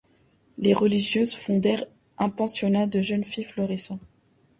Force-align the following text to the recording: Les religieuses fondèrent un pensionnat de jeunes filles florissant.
Les 0.57 0.73
religieuses 0.73 1.35
fondèrent 1.35 1.83
un 2.17 2.29
pensionnat 2.31 2.87
de 2.87 3.03
jeunes 3.03 3.23
filles 3.23 3.43
florissant. 3.43 3.99